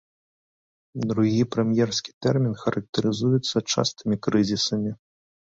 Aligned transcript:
Другі 1.11 1.43
прэм'ерскі 1.55 2.15
тэрмін 2.27 2.57
характарызуецца 2.63 3.57
частымі 3.73 4.15
крызісамі. 4.27 4.91